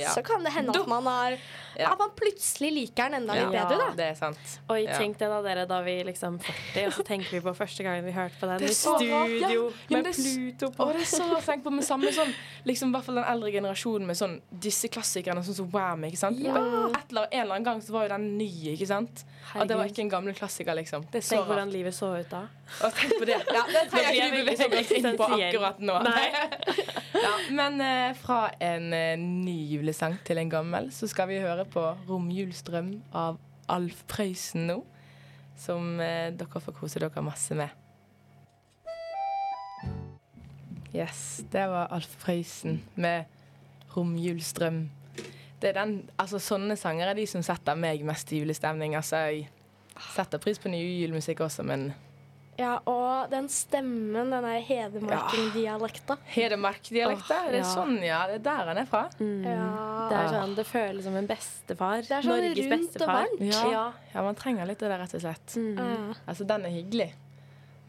[0.00, 0.12] Ja.
[0.14, 1.38] så kan det hende at man har
[1.78, 1.92] Ja.
[1.92, 3.94] At man plutselig liker den enda litt Ja, bedre, da.
[3.94, 4.54] Det er sant.
[4.68, 7.84] Oi, tenk det da, dere, da vi liksom 40, og så tenker vi på første
[7.86, 10.88] gangen vi hørte på den Det i studio Ja, med det Pluto Å, på.
[10.96, 12.34] det er så rart å tenke på med samme sånn
[12.66, 16.40] Liksom hvert fall den eldre generasjonen med sånn disse klassikerne sånn som Wham, ikke sant?
[16.42, 16.56] Ja.
[16.56, 19.22] Et eller, en eller annen gang så var jo den ny, ikke sant?
[19.54, 21.06] At det var ikke en gammel klassiker, liksom.
[21.12, 22.42] Det er så Tenk hvordan livet så ut da.
[22.84, 23.38] Og tenk på det.
[23.48, 25.96] Ja, det trenger jeg ikke bevege oss inn på akkurat nå.
[27.18, 31.64] Ja, men eh, fra en eh, ny julesang til en gammel, så skal vi høre
[31.66, 33.40] på 'Romjulsdrøm' av
[33.72, 34.82] Alf Prøysen nå.
[35.58, 37.72] Som eh, dere får kose dere masse med.
[40.94, 43.24] Yes, det var Alf Prøysen med
[43.94, 44.84] 'Romjulsdrøm'.
[45.58, 48.94] Det er den, altså Sånne sanger er de som setter meg mest i julestemning.
[48.94, 49.48] Altså, jeg
[50.14, 51.88] setter pris på ny julemusikk også, men
[52.58, 56.16] Ja, og den stemmen, den der hedmarking-dialekta.
[56.34, 57.36] Hedmark-dialekta?
[57.44, 57.68] Oh, det er ja.
[57.70, 58.18] sånn, ja.
[58.26, 59.04] Det er der han er fra.
[59.22, 59.68] Ja.
[60.10, 62.02] Det er sånn, det føles som en bestefar.
[62.02, 63.14] Det er sånn Norges rundt og bestefar.
[63.14, 63.44] varmt.
[63.46, 63.62] Ja.
[63.70, 63.84] Ja.
[64.10, 65.54] ja, man trenger litt av det, rett og slett.
[65.54, 66.16] Mm.
[66.24, 67.08] Altså, den er hyggelig.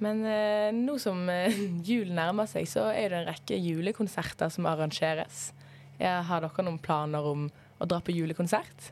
[0.06, 1.58] Men eh, nå som eh,
[1.90, 5.50] julen nærmer seg, så er det en rekke julekonserter som arrangeres.
[5.98, 8.92] Ja, har dere noen planer om å dra på julekonsert?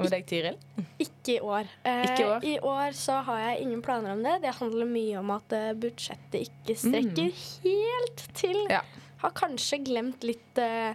[0.00, 0.56] Hva med deg, Tiril?
[1.04, 1.68] Ikke i år.
[1.84, 2.44] Eh, Ikke i år?
[2.48, 4.38] I år så har jeg ingen planer om det.
[4.42, 7.30] Det handler mye om at eh, budsjettet ikke strekker
[7.68, 8.56] helt til.
[8.66, 8.74] Mm.
[8.78, 8.82] Ja.
[9.20, 10.94] Har kanskje glemt litt eh,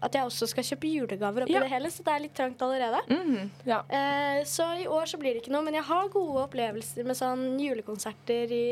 [0.00, 1.60] at jeg også skal kjøpe julegaver oppi Ja.
[1.60, 3.02] det hele, så det er litt trangt allerede.
[3.10, 3.50] Mm.
[3.68, 3.82] ja.
[3.90, 7.18] Eh, så i år så blir det ikke noe, men jeg har gode opplevelser med
[7.18, 8.64] sånn julekonserter i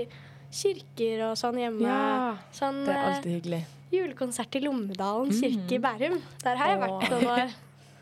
[0.48, 1.84] kirker og sånn hjemme.
[1.84, 2.36] ja.
[2.56, 3.62] Sånn Det er eh, alltid hyggelig.
[3.92, 6.16] julekonsert i Lommedalen kirke kirke i Bærum.
[6.44, 7.52] Der har jeg vært noen år.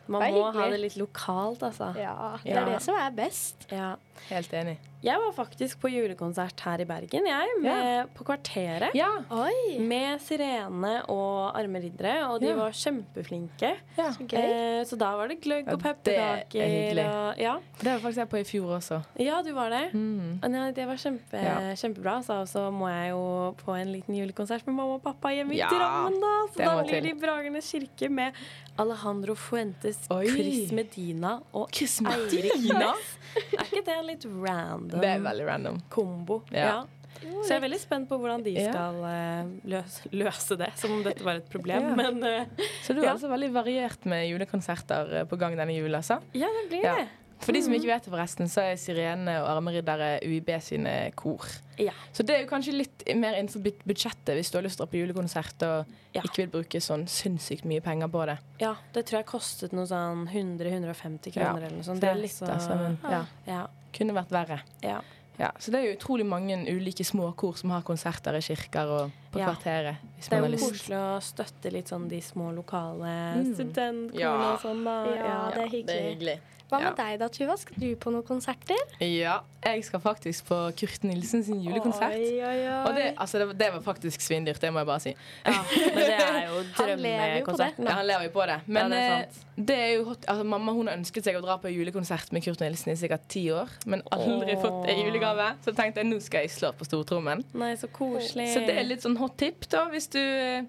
[0.08, 1.92] Man må ha det litt lokalt, altså.
[1.98, 3.66] Ja, det er det som er best.
[3.72, 3.94] Ja.
[4.30, 4.76] Helt enig.
[5.04, 8.94] Jeg var faktisk på julekonsert her i Bergen, jeg, med, på Kvarteret.
[8.96, 9.10] Ja.
[9.30, 12.54] Oi, Med Sirene og Arme riddere, og de Ja.
[12.58, 13.74] var kjempeflinke.
[13.98, 14.08] ja.
[14.10, 14.24] så.
[14.32, 17.36] Eh, så da var det gløgg og er pepperkaker.
[17.38, 17.58] Ja.
[17.78, 19.02] Det var faktisk jeg på i fjor også.
[19.20, 19.92] ja, du var det.
[19.94, 20.40] Mm.
[20.74, 21.74] Det var kjempe, Ja.
[21.76, 22.22] kjempebra.
[22.24, 25.52] Så og så må jeg jo på en liten julekonsert med mamma og pappa hjemme
[25.54, 26.20] i Ja, Drammen.
[26.20, 28.32] da Så da blir det i Bragernes kirke med
[28.78, 30.26] Alejandro Fuentes, Oi.
[30.28, 33.18] Chris Medina og Chris Eirik Næss.
[33.56, 35.80] Er ikke det en litt random Det er veldig random.
[35.92, 36.40] kombo?
[36.54, 36.66] Ja.
[36.70, 36.84] Ja.
[37.16, 41.02] Så jeg er veldig spent på hvordan de skal eh, løse, løse det, som om
[41.06, 41.86] dette var et problem.
[41.90, 41.94] Ja.
[41.96, 43.12] Men uh, Så du er Ja.
[43.16, 46.20] altså veldig variert med julekonserter eh, på gang denne jula, altså?
[46.36, 46.96] ja, det blir Ja.
[47.00, 47.08] det.
[47.38, 51.44] For de som ikke vet det, forresten, så er Sirene og Armeriddere UiB sine kor.
[51.78, 51.92] Ja.
[52.16, 54.88] Så det er jo kanskje litt mer innenfor budsjettet hvis du har lyst til å
[54.88, 56.22] dra på julekonsert og Ja.
[56.24, 58.38] ikke vil bruke sånn sinnssykt mye penger på det.
[58.60, 62.00] ja, det tror jeg kostet noe sånn 100-150 Ja, kroner eller noe sånt.
[62.00, 63.66] Det er litt, så, altså, men ja, ja,
[63.98, 64.60] kunne vært verre.
[64.82, 65.00] ja.
[65.38, 68.88] Ja, så det er jo utrolig mange ulike små kor som har konserter i kirker
[68.88, 69.50] og på Ja.
[69.52, 69.96] kvarteret.
[70.16, 73.52] Hvis Det er jo koselig å støtte litt sånn de små lokale Mm.
[73.54, 74.54] studentkorene Ja.
[74.54, 75.04] og sånn, da.
[75.14, 76.40] Ja, det er hyggelig.
[76.66, 77.54] Hva med deg da, Tuva?
[77.60, 78.80] Skal du på noen konserter?
[78.98, 82.16] Ja, jeg skal faktisk på Kurt Nilsen sin julekonsert.
[82.18, 82.78] Oi, oi, oi.
[82.80, 85.12] Og det, altså, det, det var faktisk svindyrt, det må jeg bare si.
[85.46, 87.86] Ja, men det er jo drømmekonserten.
[87.86, 88.58] Ja, han lever jo på det.
[88.66, 91.38] Men Ja, det er eh, det er jo hot, altså, mamma hun har ønsket seg
[91.38, 94.64] å dra på julekonsert med Kurt Nilsen i sikkert ti år, men aldri oh.
[94.66, 95.46] fått en julegave.
[95.64, 97.40] Så tenkte jeg nå skal jeg slå på stortrommen.
[97.56, 98.50] Nei, så koselig.
[98.52, 100.66] Så det er litt sånn hot tip, da, hvis du eh,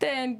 [0.00, 0.38] Det er en,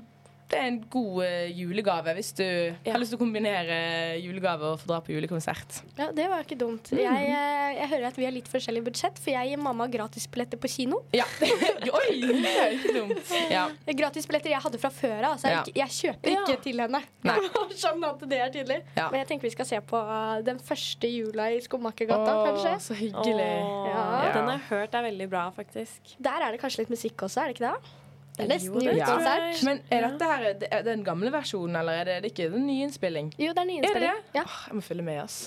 [0.50, 2.92] det er en god eh, julegave hvis du Ja.
[2.92, 3.76] har lyst til å kombinere
[4.20, 5.82] julegave og få dra på julekonsert.
[5.98, 6.90] Ja, Det var ikke dumt.
[6.90, 10.58] Jeg, eh, jeg hører at vi har litt forskjellig budsjett, for jeg gir mamma gratisbilletter
[10.58, 11.02] på kino.
[11.14, 11.24] Ja.
[11.40, 13.32] Oi, det er ikke dumt.
[13.50, 13.68] Ja.
[14.00, 15.32] Gratisbilletter jeg hadde fra før av.
[15.36, 15.86] Altså jeg, Ja.
[15.86, 16.42] jeg kjøper Ja.
[16.44, 17.02] ikke til henne.
[17.84, 18.80] Sånn at det er tydelig.
[18.96, 19.08] Ja.
[19.10, 22.74] Men jeg tenker vi skal se på uh, den første jula i Skomakergata, kanskje.
[22.90, 23.50] så hyggelig.
[23.62, 24.32] Åh, Ja.
[24.34, 26.16] Den har jeg hørt er veldig bra, faktisk.
[26.20, 27.96] Der er det kanskje litt musikk også, er det ikke det?
[28.40, 29.44] Det er nesten julekonsert.
[29.50, 29.66] Ja.
[29.68, 32.66] Men er dette her det er den gamle versjonen, eller er det, det ikke den
[32.66, 33.30] nye innspilling?
[33.38, 34.18] Jo, det er Er det nyinnspilling.
[34.32, 34.40] det?
[34.40, 34.44] Ja.
[34.48, 35.38] Åh, jeg må følge med, ass.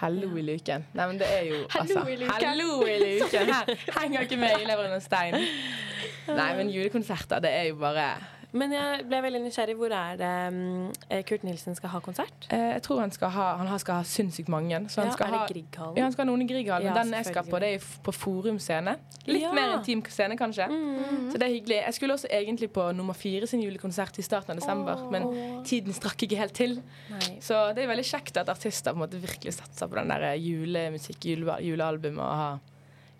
[0.00, 0.86] Hallo i luken.
[0.94, 2.46] Nei, men det er jo altså, i luken.
[2.46, 3.52] Hallo i luken.
[3.56, 5.38] Her henger ikke med i leveren under stein.
[6.40, 8.08] Nei, men julekonserter, det er jo bare
[8.56, 9.74] Men jeg ble veldig nysgjerrig.
[9.76, 12.46] Hvor er det mm, eh, Kurt Nilsen skal ha konsert?
[12.50, 14.78] eh, Jeg tror han skal ha, han har- skal ha sinnssykt mange.
[14.88, 15.96] Så han Ja, skal er det ha Grieghallen?
[15.96, 16.86] ja, han skal ha noen i Grieghallen.
[16.88, 18.96] Ja, den jeg skal på, det er på Forum scene.
[19.26, 19.52] Litt Ja.
[19.52, 20.68] mer intim scene, kanskje.
[20.70, 21.30] Mm.
[21.32, 21.82] Så det er hyggelig.
[21.84, 25.92] Jeg skulle også egentlig på nummer fire sin julekonsert i starten av desember, men tiden
[25.92, 26.82] strakk ikke helt til.
[27.10, 27.38] Nei.
[27.40, 30.34] Så det er veldig kjekt at artister på en måte virkelig satser på den der
[30.36, 32.58] julemusikk, jule, julealbum og ha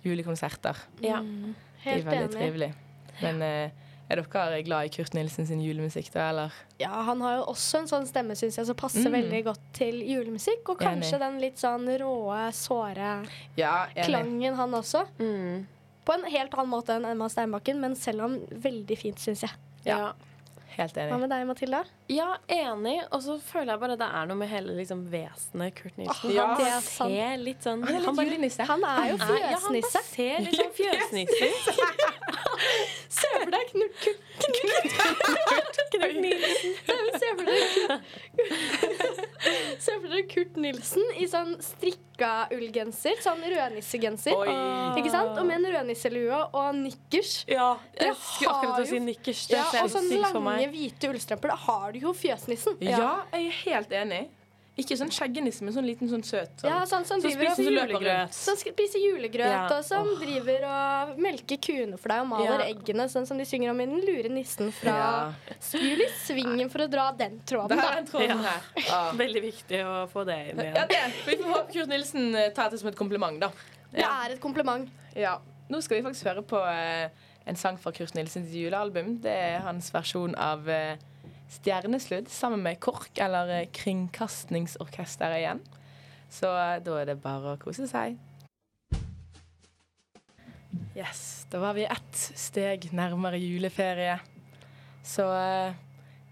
[0.05, 0.77] julekonserter.
[1.03, 1.21] Ja.
[1.85, 2.05] Helt enig.
[2.05, 2.41] Det er veldig enig.
[2.41, 2.75] trivelig.
[3.23, 3.71] Men eh,
[4.09, 6.53] er dere glad i Kurt Nilsen sin julemusikk, da, eller?
[6.79, 9.17] Ja, han har jo også en sånn stemme syns jeg, som passer Mm.
[9.17, 10.69] veldig godt til julemusikk.
[10.69, 11.03] Og Enig.
[11.03, 15.07] kanskje den litt sånn råe, såre Ja, klangen, han også.
[15.19, 15.67] Mm.
[16.07, 19.51] På en helt annen måte enn Emma Steinbakken, men selv om veldig fint, syns jeg.
[19.85, 20.13] Ja.
[20.77, 21.21] Helt Hva enig.
[21.21, 21.85] med deg, Matilda?
[22.09, 23.01] ja, enig.
[23.11, 26.29] Og så føler jeg bare det er noe med hele liksom, vesenet Kurt Nilsen.
[26.29, 26.47] Oh, Ja.
[26.47, 29.41] Han det er ser litt sånn Han er litt bare- Han er jo fjøsnisse.
[29.41, 31.79] Ja, han bare ser litt sånn fjøsnisse ut.
[33.17, 34.21] Se for deg Knut Kurt
[35.95, 36.73] Knut Nilsen.
[37.17, 37.61] Se for deg
[39.81, 43.17] Se for deg Kurt Nilsen i sånn strikka ullgenser.
[43.25, 44.37] Sånn rødnissegenser.
[45.01, 45.33] Ikke sant?
[45.39, 47.39] Og med en rødnisselue og nikkers.
[47.51, 49.45] Ja, jeg skulle akkurat til å si nikkers.
[49.51, 51.55] Det Ja, ser og sånne sykt for lange, hvite ullstrømper.
[51.55, 52.75] Da har du jo fjøsnissen.
[52.85, 54.25] Ja, jeg er helt enig.
[54.77, 56.51] Ikke sånn skjeggenisse, men sånn liten sånn søt.
[56.61, 56.69] Sånn.
[56.69, 58.35] Ja, sånn som Som driver spiser og julegrøt.
[58.37, 59.63] Som spiser julegrøt, Ja.
[59.79, 62.75] og som driver og melker kuene for deg og maler Ja.
[62.75, 65.33] eggene, sånn som de synger om i Den lure nissen fra Ja.
[65.73, 67.69] Jul i svingen, for å dra den tråden.
[67.69, 67.93] Det Da.
[67.95, 68.61] er en tråd her.
[68.93, 69.13] Ah.
[69.13, 71.13] Veldig viktig å få det inn Ja, det.
[71.25, 73.51] Vi får håpe Kurt Nilsen eh, tar det som et kompliment, da.
[73.93, 74.91] Det er et kompliment.
[75.15, 75.39] Ja.
[75.71, 77.09] Nå skal vi faktisk høre på eh,
[77.47, 79.21] en sang fra Kurt Nilsens julealbum.
[79.23, 80.97] Det er hans versjon av eh,
[81.51, 85.63] Stjernesludd sammen med KORK, eller eh, Kringkastingsorkesteret igjen.
[86.33, 88.19] Så eh, da er det bare å kose seg.
[90.97, 94.17] Yes, da var vi ett steg nærmere juleferie.
[95.07, 95.77] Så eh,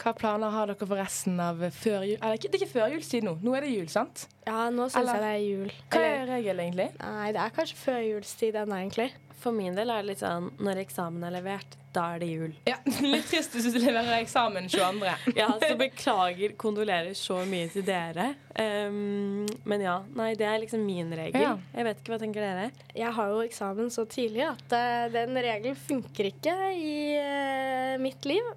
[0.01, 2.17] hva planer har dere for resten av før jul?
[2.19, 3.37] Eller, det er ikke førjulstid nå.
[3.45, 4.25] Nå er det jul, sant?
[4.49, 5.77] Ja, nå syns jeg det er jul.
[5.93, 6.89] Hva er regelen, egentlig?
[6.99, 9.13] nei, det er kanskje førjulstid ennå, egentlig.
[9.45, 12.53] For min del er det litt sånn når eksamen er levert, da er det jul.
[12.65, 15.11] Ja, Litt trist hvis du leverer eksamen 22.
[15.37, 18.31] Ja, så beklager, kondolerer så mye til dere.
[18.57, 21.45] Um, men ja, nei, det er liksom min regel.
[21.45, 21.53] Ja.
[21.77, 22.69] Jeg vet ikke, hva tenker dere?
[22.97, 28.25] Jeg har jo eksamen så tidlig at uh, den regelen funker ikke i uh, mitt
[28.29, 28.49] liv.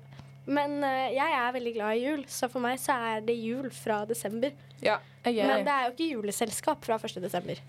[0.47, 3.67] Men uh, jeg er veldig glad i jul, så for meg så er det jul
[3.76, 4.56] fra desember.
[4.80, 7.19] Ja, jeg er Men det er jo ikke juleselskap fra 1.
[7.26, 7.60] desember.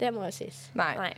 [0.00, 0.68] Det må jo sies.
[0.78, 0.94] Nei.
[1.00, 1.10] Nei.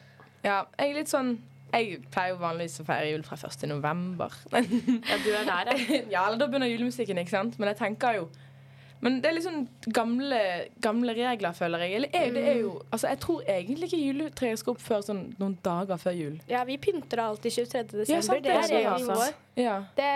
[0.42, 1.37] Ja, jeg er litt sånn
[1.72, 3.62] Jeg pleier jo vanligvis å feire jul fra 1.
[3.70, 4.35] november.
[4.52, 6.00] Ja, du er der, ja.
[6.16, 7.57] ja, da begynner julemusikken, ikke sant?
[7.61, 8.26] Men jeg tenker jo
[9.02, 10.38] Men det er litt sånn gamle,
[10.82, 11.94] gamle regler, føler jeg.
[11.98, 15.22] Eller er, det er jo Altså, jeg tror egentlig ikke juletreet skal opp før sånn
[15.40, 16.36] noen dager før jul.
[16.50, 17.82] Ja, vi pynter alltid 23.
[17.90, 18.12] desember.
[18.14, 19.16] Ja, sant, det det er regelen altså.
[19.18, 19.40] vår.
[19.58, 19.74] Ja.
[19.98, 20.06] Det,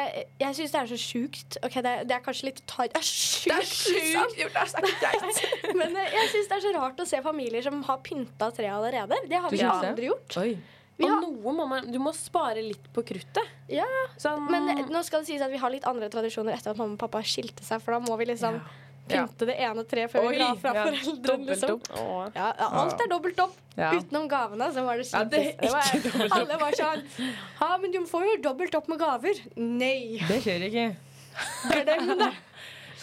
[0.41, 1.59] jeg syns det er så sjukt.
[1.67, 2.93] Ok, det det er kanskje litt tar...
[2.95, 3.51] Det er sjukt!
[3.51, 4.39] Det er sjukt!
[4.39, 5.43] Jo, det er så greit.
[5.83, 8.79] Men eh, jeg syns det er så rart å se familier som har pynta treet
[8.79, 9.19] allerede.
[9.27, 10.41] Det har vi aldri gjort.
[10.45, 10.51] Oi.
[10.97, 13.45] Vi Og har, noe må man Du må spare litt på kruttet.
[13.69, 13.85] ja,
[14.17, 16.77] Sånn men eh, nå skal det sies at vi har litt andre tradisjoner etter at
[16.81, 18.61] mamma og pappa skilte seg, for da må vi liksom
[19.09, 19.23] Ja.
[19.27, 21.47] pynte det ene treet før Oi, vi drar fra ja, foreldrene.
[21.47, 21.75] Liksom.
[21.77, 22.33] opp.
[22.35, 23.53] Ja, ja, alt er dobbelt opp.
[23.77, 23.93] Ja.
[23.93, 26.33] Utenom gavene, så var det Ja, det er var- ikke opp.
[26.41, 27.05] Alle var sånn
[27.61, 29.35] Ja, men du får jo dobbelt opp med gaver.
[29.57, 30.19] Nei.
[30.27, 30.97] Det skjer ikke.
[31.71, 32.33] Glem det.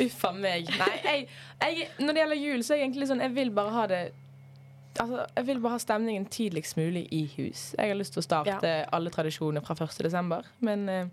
[0.08, 0.68] Uffa meg.
[0.80, 1.28] Nei, jeg,
[1.62, 4.02] jeg, når det gjelder jul, så er jeg egentlig sånn Jeg vil bare ha det
[5.00, 7.72] Altså, jeg vil bare ha stemningen tidligst mulig i hus.
[7.80, 10.04] Jeg har lyst til å starte alle tradisjoner fra 1.
[10.06, 10.46] desember.
[10.62, 11.08] Men eh,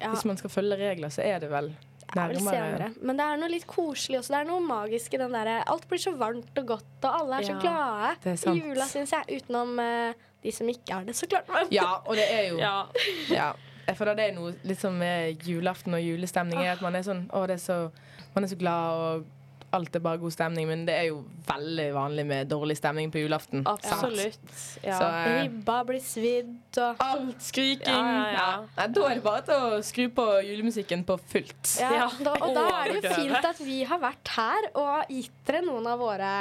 [0.00, 1.72] Ja, hvis man skal følge regler, så er det vel
[2.06, 2.54] det er nærmere.
[2.54, 2.88] senere.
[3.02, 4.32] Men det er noe litt koselig også.
[4.34, 7.40] Det er noe magisk i den derre Alt blir så varmt og godt, og alle
[7.40, 9.40] er så glade i jula, syns jeg.
[9.40, 10.12] Utenom eh,
[10.44, 11.50] de som ikke er det, så klart.
[11.74, 12.76] Ja, og det er jo Ja.
[13.32, 13.48] Ja.
[13.86, 16.58] Jeg føler det er noe litt sånn med julaften og julestemning.
[16.62, 17.76] Er at man er sånn Å, det er så
[18.34, 19.26] Man er så glad, og
[19.76, 20.66] alt er bare god stemning.
[20.70, 23.62] Men det er jo veldig vanlig med dårlig stemning på julaften.
[23.68, 24.40] Absolutt.
[24.82, 24.96] Ja.
[24.98, 27.92] Så eh, ribba blir svidd, og alt skriking.
[27.92, 28.48] Ja, ja, ja.
[28.78, 31.76] Nei, da er det bare til å skru på julemusikken på fullt.
[31.80, 32.08] Ja, Ja.
[32.26, 35.62] da, og da er det jo fint at vi har vært her og gitt dere
[35.66, 36.32] noen av våre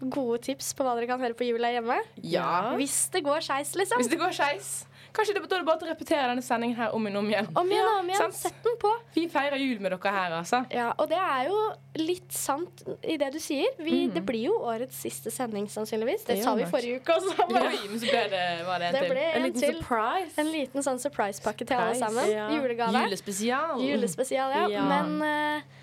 [0.00, 1.98] gode tips på hva dere kan høre på jula hjemme.
[2.24, 2.72] Ja.
[2.80, 4.00] Hvis det går skeis, liksom.
[4.00, 4.70] Hvis det går skeis.
[5.16, 7.48] Kanskje det, er det bare å repetere denne sendingen her om igjen og om igjen.
[7.62, 8.34] Om igjen om igjen.
[8.36, 8.92] Sett den på.
[9.14, 10.62] Vi feirer jul med dere her, altså.
[10.74, 11.58] Ja, og det er jo
[12.00, 13.74] litt sant i det du sier.
[13.80, 14.14] Vi, mm.
[14.14, 16.24] Det blir jo årets siste sending, sannsynligvis.
[16.28, 17.34] Det, Det sa vi forrige uke også.
[17.40, 17.64] Ja.
[17.90, 19.80] men så ble det, var det en Det ble En en liten til.
[19.80, 20.34] surprise.
[20.40, 22.30] En liten sånn surprise-pakke til alle sammen.
[22.30, 22.46] ja.
[22.54, 23.04] Julegave.
[23.06, 23.82] Julespesial.
[23.82, 24.66] Julespesial, ja.
[24.78, 24.86] Ja.
[24.90, 25.80] Men uh,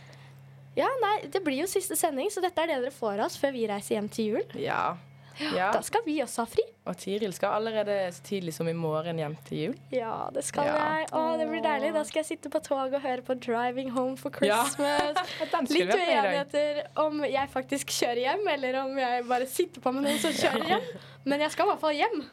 [0.78, 3.38] ja, nei, det blir jo siste sending, så dette er det dere får av oss
[3.42, 4.58] før vi reiser hjem til jul.
[4.62, 4.96] Ja.
[5.40, 5.72] Ja.
[5.72, 6.64] Da skal vi også ha fri.
[6.88, 9.76] Og Tiril skal allerede så tidlig som i morgen hjem til jul.
[9.92, 10.78] Ja, det skal Ja.
[10.98, 11.10] jeg.
[11.12, 11.94] Å, det blir deilig.
[11.94, 14.78] Da skal jeg sitte på toget og høre på 'Driving Home for Christmas'.
[15.52, 15.62] Ja.
[15.68, 20.20] Litt uenigheter om jeg faktisk kjører hjem, eller om jeg bare sitter på med noen
[20.20, 20.90] som kjører hjem.
[21.26, 22.26] Men jeg skal i hvert fall hjem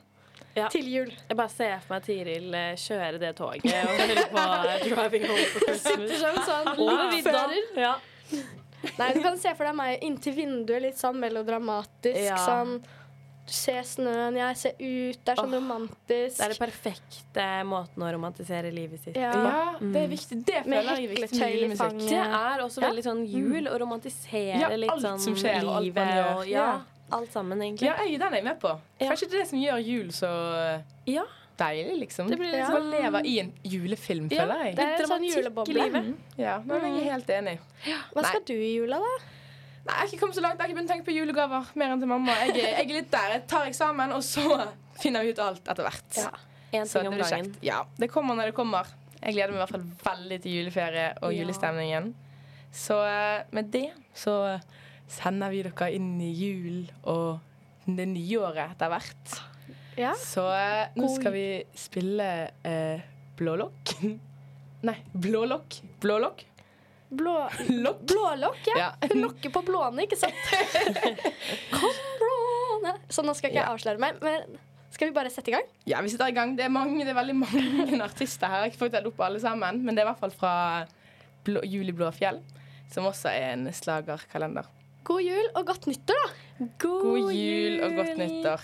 [0.56, 0.68] Ja.
[0.70, 1.10] til jul.
[1.28, 4.44] Jeg bare ser for meg Tiril eh, kjøre det toget og høre på
[4.86, 6.18] 'Driving Home for Christmas'.
[6.20, 7.10] Som sånn sånn.
[7.10, 7.46] vidda.
[7.48, 8.63] lokfører.
[8.98, 12.20] Nei, du kan se for deg meg inntil vinduet, litt sånn melodramatisk.
[12.26, 12.36] Ja.
[12.44, 12.78] Sånn
[13.44, 15.18] du ser snøen, jeg ser ut.
[15.20, 16.38] Det er sånn oh, romantisk.
[16.38, 19.34] Det er den perfekte måten å romantisere livet sitt Ja.
[19.36, 20.38] Ja, det er viktig.
[20.48, 22.00] Det Med føler jeg er viktig med julemusikk.
[22.08, 22.88] Det er også Ja.
[22.88, 26.32] veldig sånn jul å romantisere Ja, litt sånn som skjer, alt man livet gjør.
[26.38, 26.80] og ja,
[27.12, 27.84] alt sammen, egentlig.
[27.90, 28.80] Ja, jeg, den er jeg med på.
[28.98, 29.10] Ja.
[29.10, 30.30] Kanskje det er det som gjør jul så
[31.04, 31.24] Ja.
[31.58, 32.28] Deilig, liksom.
[32.28, 32.70] Det blir litt Ja.
[32.74, 34.76] å leve i en julefilm, Ja, føler jeg.
[34.76, 35.74] Det er en sånn dramatikk i juleboble.
[35.74, 36.14] livet.
[36.38, 37.58] Ja, men jeg er helt enig.
[38.14, 39.14] Hva skal du i jula, da?
[39.84, 40.58] Nei, Jeg har ikke kommet så langt.
[40.58, 42.32] Jeg har ikke begynt å tenke på julegaver mer enn til mamma.
[42.32, 43.28] Jeg, er- jeg er litt der.
[43.34, 44.68] Jeg tar eksamen, og så
[45.02, 46.16] finner vi ut alt etter hvert.
[46.16, 46.30] Ja.
[46.72, 47.56] En Så ting om det blir kjekt.
[47.62, 48.86] Ja, det kommer når det kommer.
[49.22, 51.44] Jeg gleder meg i hvert fall veldig til juleferie og Ja.
[51.44, 52.14] julestemningen.
[52.72, 54.60] Så eh, med det så
[55.06, 57.40] sender vi dere inn i jul og
[57.86, 59.40] det nye året etter hvert.
[60.00, 60.14] Ja.
[60.18, 61.46] Så eh, nå skal vi
[61.78, 62.28] spille
[62.66, 63.04] eh,
[63.38, 63.94] Blålokk.
[64.84, 65.78] Nei, Blålokk.
[66.02, 66.44] Blålokk?
[67.14, 68.00] Blå, Lokk.
[68.10, 68.78] blålokk, ja.
[68.78, 68.90] Ja.
[69.12, 70.34] Hun lokker på blåne, ikke sant?
[71.74, 72.96] Kom, blåne.
[73.12, 74.56] Så nå skal ikke jeg avsløre meg, men
[74.94, 75.66] skal vi bare sette i gang?
[75.90, 76.56] Ja, vi setter i gang.
[76.58, 78.64] Det er, mange, det er veldig mange artister her.
[78.64, 80.54] Jeg har ikke fått opp alle sammen, men det er i hvert fall fra
[81.46, 82.40] Blå, Jul i Blåfjell,
[82.94, 84.70] som også er en slagerkalender.
[85.04, 86.68] God jul og godt nyttår, da.
[86.80, 88.62] God jul og godt nyttår.